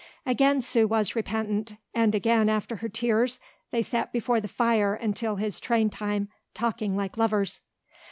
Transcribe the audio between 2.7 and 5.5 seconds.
her tears they sat before the fire until